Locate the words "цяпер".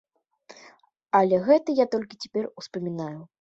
2.25-2.49